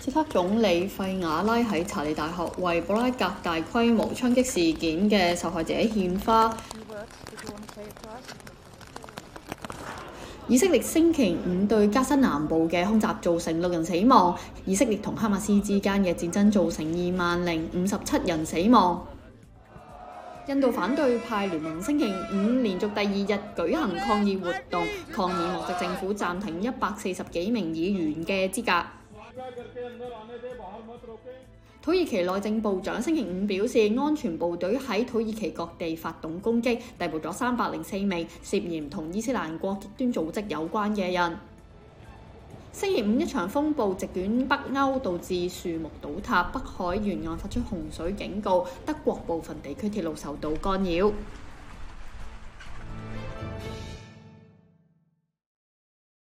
[0.00, 6.56] 捷克總理費亞拉喺查理大學為布拉格大規模槍擊事件嘅受害者獻花。
[10.46, 14.38] 以色列星期五對加沙南部嘅空襲造成六人死亡。
[14.64, 19.04] 以色列同哈馬斯之間嘅戰爭造成二萬零五十七人死亡。
[20.46, 23.04] 印度反對派聯盟星期五連續第二
[23.38, 28.86] 日舉行抗議活動，抗議莫席政府暫停一百四十幾名議員嘅資格。
[31.80, 41.38] 土耳其内政部长星期五表示，安全部队喺土耳其各地发动攻击，逮捕咗三百零四名涉嫌同伊斯兰国极端组织有关嘅人。
[42.72, 51.12] 星期五一场风暴席卷北欧，导致树木倒塌，北海沿岸发出洪水警告，德国部分地区铁路受到干扰。